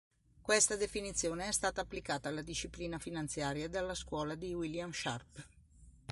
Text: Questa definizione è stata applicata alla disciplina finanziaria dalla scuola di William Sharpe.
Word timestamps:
Questa 0.41 0.75
definizione 0.77 1.47
è 1.49 1.51
stata 1.51 1.81
applicata 1.81 2.27
alla 2.27 2.41
disciplina 2.41 2.97
finanziaria 2.97 3.69
dalla 3.69 3.93
scuola 3.93 4.33
di 4.33 4.51
William 4.51 4.91
Sharpe. 4.91 5.45